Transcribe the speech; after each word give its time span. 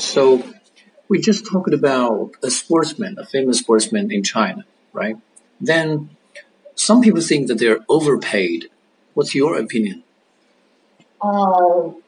So 0.00 0.42
we 1.08 1.20
just 1.20 1.46
talked 1.46 1.74
about 1.74 2.30
a 2.42 2.50
sportsman, 2.50 3.16
a 3.18 3.26
famous 3.26 3.58
sportsman 3.58 4.10
in 4.10 4.22
China, 4.22 4.64
right? 4.94 5.16
Then 5.60 6.16
some 6.74 7.02
people 7.02 7.20
think 7.20 7.48
that 7.48 7.58
they're 7.58 7.80
overpaid. 7.88 8.70
What's 9.12 9.34
your 9.34 9.58
opinion? 9.58 10.02
Um, 11.20 12.02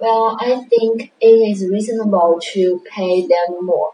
well, 0.00 0.38
I 0.40 0.64
think 0.70 1.12
it 1.20 1.26
is 1.26 1.68
reasonable 1.68 2.40
to 2.52 2.82
pay 2.90 3.26
them 3.26 3.66
more, 3.66 3.92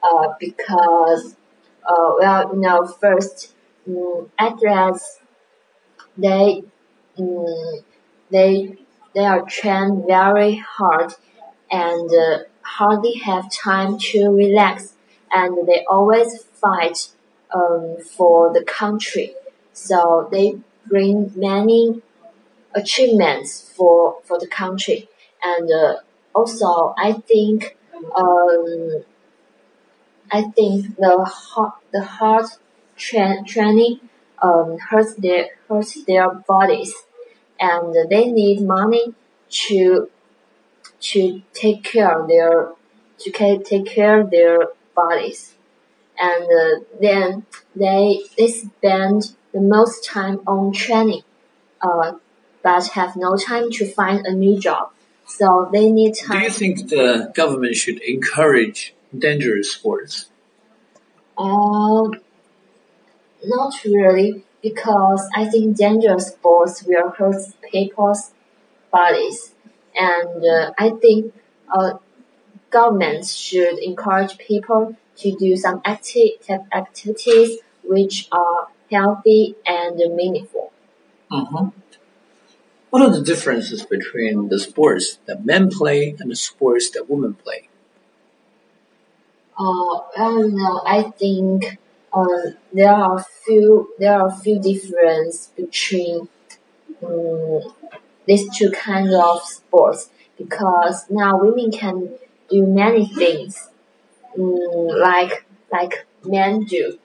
uh, 0.00 0.28
because, 0.38 1.34
uh, 1.84 2.12
well, 2.20 2.50
you 2.54 2.60
know, 2.60 2.86
first, 2.86 3.54
um, 3.88 4.30
athletes, 4.38 5.18
they, 6.16 6.62
um, 7.18 7.80
they, 8.30 8.76
they 9.14 9.24
are 9.24 9.42
trained 9.46 10.04
very 10.06 10.54
hard 10.56 11.14
and 11.70 12.10
uh, 12.10 12.38
hardly 12.62 13.14
have 13.14 13.50
time 13.52 13.98
to 13.98 14.30
relax, 14.30 14.94
and 15.30 15.66
they 15.66 15.84
always 15.88 16.44
fight 16.44 17.08
um, 17.54 17.96
for 18.16 18.52
the 18.52 18.62
country. 18.64 19.34
So 19.72 20.28
they 20.30 20.58
bring 20.86 21.32
many 21.36 22.02
achievements 22.74 23.72
for 23.76 24.18
for 24.24 24.38
the 24.38 24.48
country, 24.48 25.08
and 25.42 25.70
uh, 25.72 25.96
also 26.34 26.94
I 26.98 27.12
think 27.14 27.76
um, 28.16 29.04
I 30.30 30.42
think 30.42 30.96
the 30.96 31.24
hard 31.24 31.72
the 31.92 32.02
hard 32.02 32.46
tra- 32.96 33.42
training 33.46 34.00
um, 34.42 34.78
hurts 34.78 35.14
their 35.14 35.50
hurts 35.68 36.02
their 36.04 36.30
bodies, 36.30 36.94
and 37.60 37.94
they 38.10 38.26
need 38.26 38.60
money 38.62 39.14
to 39.66 40.10
to 41.00 41.42
take 41.52 41.84
care 41.84 42.20
of 42.20 42.28
their 42.28 42.72
to 43.20 43.30
take 43.64 43.86
care 43.86 44.20
of 44.20 44.30
their 44.30 44.68
bodies, 44.94 45.54
and 46.18 46.44
uh, 46.44 46.84
then 47.00 47.46
they 47.74 48.20
they 48.36 48.48
spend 48.48 49.34
the 49.52 49.60
most 49.60 50.04
time 50.04 50.40
on 50.46 50.72
training, 50.72 51.22
uh, 51.80 52.12
but 52.62 52.86
have 52.88 53.16
no 53.16 53.36
time 53.36 53.70
to 53.70 53.86
find 53.86 54.26
a 54.26 54.32
new 54.32 54.58
job. 54.58 54.90
So 55.26 55.68
they 55.72 55.90
need 55.90 56.14
time. 56.14 56.38
Do 56.38 56.44
you 56.44 56.50
think 56.50 56.88
the 56.88 57.30
government 57.34 57.76
should 57.76 58.00
encourage 58.00 58.94
dangerous 59.16 59.72
sports? 59.72 60.26
Uh, 61.36 62.08
not 63.44 63.74
really, 63.84 64.42
because 64.62 65.28
I 65.34 65.44
think 65.46 65.76
dangerous 65.76 66.28
sports 66.28 66.82
will 66.82 67.10
hurt 67.10 67.36
people's 67.70 68.32
bodies 68.90 69.54
and 69.98 70.44
uh, 70.46 70.72
I 70.78 70.90
think 70.90 71.34
uh, 71.74 71.94
governments 72.70 73.34
should 73.34 73.78
encourage 73.78 74.38
people 74.38 74.96
to 75.16 75.36
do 75.36 75.56
some 75.56 75.82
acti- 75.84 76.38
activities 76.72 77.58
which 77.82 78.28
are 78.30 78.68
healthy 78.90 79.56
and 79.66 79.96
meaningful. 80.14 80.72
Mm-hmm. 81.30 81.68
What 82.90 83.02
are 83.02 83.10
the 83.10 83.22
differences 83.22 83.84
between 83.84 84.48
the 84.48 84.58
sports 84.58 85.18
that 85.26 85.44
men 85.44 85.68
play 85.68 86.16
and 86.18 86.30
the 86.30 86.36
sports 86.36 86.90
that 86.90 87.10
women 87.10 87.34
play? 87.34 87.68
Uh, 89.58 90.00
well, 90.16 90.48
know. 90.48 90.82
I 90.86 91.02
think 91.02 91.78
uh, 92.12 92.52
there 92.72 92.92
are 92.92 93.22
few 93.44 93.92
there 93.98 94.14
are 94.22 94.30
few 94.30 94.60
differences 94.60 95.50
between 95.56 96.28
um, 97.04 97.74
these 98.28 98.46
two 98.56 98.70
kinds 98.70 99.12
of 99.12 99.42
sports 99.42 100.10
because 100.36 101.06
now 101.10 101.40
women 101.40 101.72
can 101.72 102.10
do 102.50 102.66
many 102.66 103.06
things 103.06 103.68
um, 104.38 104.86
like 104.86 105.46
like 105.72 106.06
men 106.24 106.64
do. 106.64 106.98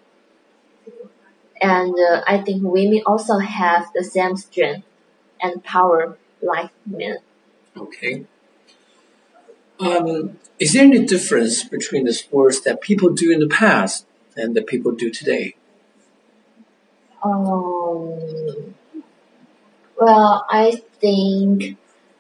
And 1.62 1.96
uh, 1.96 2.22
i 2.28 2.38
think 2.40 2.62
women 2.62 3.02
also 3.06 3.38
have 3.40 3.88
the 3.96 4.04
same 4.04 4.36
strength 4.36 4.86
and 5.42 5.64
power 5.64 6.18
like 6.42 6.72
men. 6.86 7.18
Okay. 7.78 8.26
Um, 9.80 10.38
is 10.60 10.74
there 10.74 10.84
any 10.84 11.06
difference 11.06 11.64
between 11.64 12.04
the 12.06 12.14
sports 12.14 12.62
that 12.62 12.82
people 12.82 13.10
do 13.10 13.32
in 13.32 13.40
the 13.40 13.48
past 13.48 14.06
and 14.36 14.56
that 14.56 14.68
people 14.68 14.92
do 14.92 15.10
today? 15.10 15.56
Um, 17.24 18.63
well, 20.04 20.46
I 20.50 20.82
think 21.00 21.78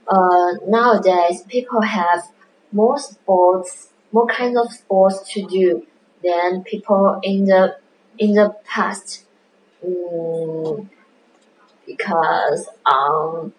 uh, 0.08 0.54
nowadays 0.68 1.44
people 1.48 1.82
have 1.82 2.32
more 2.72 2.98
sports, 2.98 3.90
more 4.12 4.28
kinds 4.28 4.58
of 4.58 4.72
sports 4.72 5.34
to 5.34 5.46
do 5.46 5.86
than 6.24 6.64
people 6.64 7.20
in 7.24 7.46
the 7.46 7.78
in 8.18 8.34
the 8.36 8.56
past. 8.64 9.26
Mm, 9.86 10.88
because 11.86 12.70
um, 12.86 13.54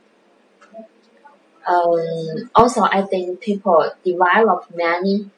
um, 1.66 2.50
also 2.54 2.82
I 2.82 3.02
think 3.02 3.40
people 3.40 3.92
develop 4.04 4.74
many 4.74 5.30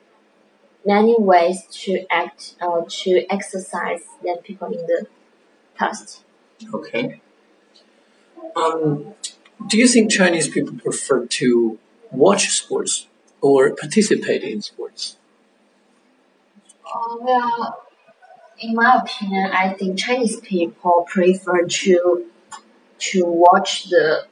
many 0.85 1.17
ways 1.19 1.67
to 1.83 2.07
act 2.09 2.55
uh, 2.61 2.83
to 2.89 3.27
exercise 3.31 4.05
than 4.23 4.37
people 4.39 4.69
in 4.69 4.87
the 4.87 5.07
past. 5.75 6.23
Okay. 6.73 7.21
Um, 8.55 9.15
do 9.67 9.79
you 9.79 9.89
think 9.89 10.11
Chinese 10.11 10.49
people 10.49 10.77
prefer 10.79 11.27
to 11.27 11.79
watch 12.11 12.49
sports 12.49 13.07
or 13.41 13.75
participate 13.75 14.43
in 14.43 14.63
sports? 14.63 15.17
Uh, 16.85 17.17
well, 17.21 17.83
in 18.59 18.75
my 18.75 19.01
opinion, 19.03 19.51
I 19.53 19.75
think 19.75 19.99
Chinese 19.99 20.41
people 20.41 21.07
prefer 21.09 21.67
to 21.67 22.27
to 22.99 23.25
watch 23.25 23.91
the 23.91 24.27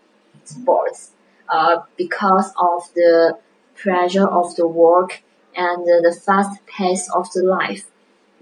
sports 0.44 1.10
uh, 1.48 1.82
because 1.96 2.50
of 2.58 2.88
the 2.94 3.38
pressure 3.74 4.26
of 4.26 4.56
the 4.56 4.66
work 4.66 5.22
and 5.54 5.84
the 5.84 6.18
fast 6.24 6.64
pace 6.66 7.10
of 7.14 7.30
the 7.32 7.42
life. 7.42 7.84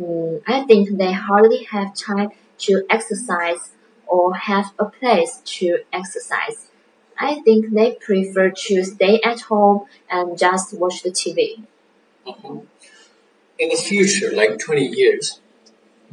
Mm, 0.00 0.42
I 0.46 0.62
think 0.64 0.96
they 0.98 1.12
hardly 1.12 1.64
have 1.64 1.94
time 1.94 2.30
to 2.58 2.84
exercise 2.88 3.72
or 4.12 4.34
have 4.34 4.74
a 4.78 4.84
place 4.84 5.40
to 5.56 5.78
exercise. 5.90 6.66
I 7.18 7.40
think 7.40 7.72
they 7.72 7.92
prefer 7.94 8.50
to 8.50 8.84
stay 8.84 9.20
at 9.24 9.40
home 9.40 9.86
and 10.10 10.36
just 10.36 10.74
watch 10.74 11.02
the 11.02 11.08
TV. 11.10 11.62
Mm-hmm. 12.26 12.58
In 13.58 13.68
the 13.70 13.76
future, 13.76 14.30
like 14.34 14.58
20 14.58 14.86
years, 14.86 15.40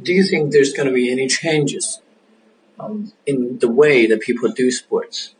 do 0.02 0.14
you 0.14 0.24
think 0.24 0.50
there's 0.50 0.72
going 0.72 0.88
to 0.88 0.94
be 0.94 1.12
any 1.12 1.28
changes 1.28 2.00
um, 2.78 3.12
in 3.26 3.58
the 3.58 3.70
way 3.70 4.06
that 4.06 4.20
people 4.22 4.50
do 4.50 4.70
sports? 4.70 5.34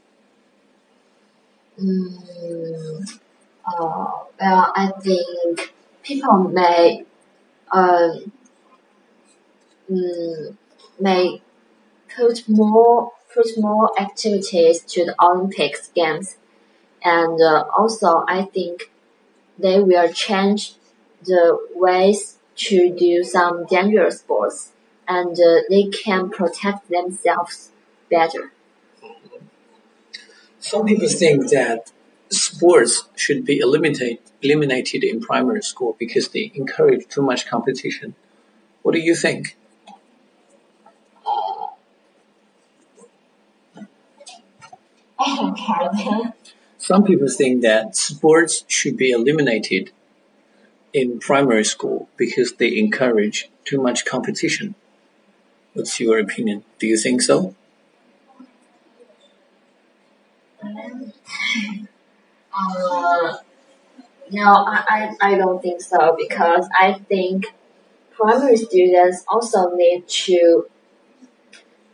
Mm, 1.81 3.19
uh, 3.67 4.05
well, 4.39 4.73
I 4.77 4.93
think 5.01 5.73
people 6.03 6.37
may 6.49 7.07
uh, 7.73 8.17
mm, 9.91 10.57
may 10.99 11.41
put 12.17 12.49
more 12.49 13.13
put 13.33 13.47
more 13.57 13.91
activities 14.01 14.81
to 14.83 15.05
the 15.05 15.15
Olympics 15.23 15.89
games, 15.89 16.37
and 17.03 17.41
uh, 17.41 17.65
also 17.77 18.25
I 18.27 18.43
think 18.43 18.91
they 19.59 19.81
will 19.81 20.13
change 20.13 20.75
the 21.23 21.59
ways 21.75 22.39
to 22.57 22.95
do 22.95 23.23
some 23.23 23.67
dangerous 23.67 24.21
sports, 24.21 24.73
and 25.07 25.33
uh, 25.33 25.63
they 25.69 25.85
can 25.85 26.31
protect 26.31 26.89
themselves 26.89 27.71
better. 28.11 28.53
Some 30.59 30.87
people 30.87 31.09
think 31.09 31.49
that 31.51 31.91
sports 32.29 33.09
should 33.17 33.45
be 33.45 33.59
eliminated 33.59 34.19
eliminated 34.43 35.05
in 35.05 35.21
primary 35.21 35.63
school 35.63 35.97
because 35.99 36.29
they 36.29 36.51
encourage 36.55 37.07
too 37.09 37.23
much 37.23 37.47
competition. 37.47 38.15
What 38.83 38.95
do 38.95 39.01
you 39.01 39.15
think? 39.15 39.57
Some 46.79 47.05
people 47.05 47.29
think 47.29 47.63
that 47.63 47.95
sports 47.95 48.65
should 48.69 48.97
be 48.97 49.11
eliminated 49.11 49.91
in 50.93 51.19
primary 51.19 51.65
school 51.65 52.09
because 52.17 52.55
they 52.55 52.77
encourage 52.79 53.51
too 53.65 53.81
much 53.81 54.05
competition. 54.05 54.75
What's 55.75 56.01
your 56.01 56.19
opinion? 56.19 56.65
Do 56.79 56.87
you 56.87 56.97
think 56.97 57.23
so? 57.23 57.55
Uh, 62.53 63.37
no, 64.31 64.43
I, 64.43 65.15
I, 65.21 65.37
don't 65.37 65.63
think 65.63 65.81
so 65.81 66.17
because 66.19 66.69
I 66.79 66.95
think 67.09 67.47
primary 68.11 68.57
students 68.57 69.25
also 69.29 69.71
need 69.71 70.07
to 70.09 70.67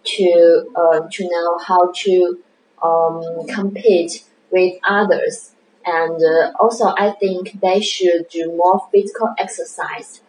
to 0.05 0.73
uh, 0.75 1.01
to 1.11 1.29
know 1.29 1.59
how 1.59 1.93
to 1.95 2.43
um, 2.87 3.47
compete 3.49 4.25
with 4.51 4.75
others 4.89 5.53
And 5.87 6.21
uh, 6.21 6.51
also, 6.59 6.87
I 6.99 7.13
think 7.13 7.61
they 7.61 7.81
should 7.81 8.29
do 8.29 8.53
more 8.57 8.89
physical 8.93 9.29
exercise 9.39 10.21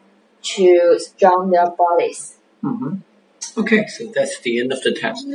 to 0.53 0.99
strong 0.99 1.49
their 1.49 1.71
bodies. 1.71 2.37
Mm-hmm. 2.63 2.97
Okay, 3.59 3.87
so 3.87 4.11
that's 4.13 4.39
the 4.41 4.59
end 4.59 4.71
of 4.71 4.81
the 4.83 4.93
test. 4.93 5.25